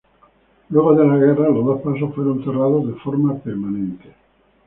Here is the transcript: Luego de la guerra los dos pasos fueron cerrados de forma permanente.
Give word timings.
Luego 0.69 0.95
de 0.95 1.05
la 1.05 1.15
guerra 1.15 1.49
los 1.51 1.63
dos 1.63 1.81
pasos 1.83 2.11
fueron 2.15 2.43
cerrados 2.43 2.87
de 2.87 2.93
forma 3.01 3.35
permanente. 3.37 4.11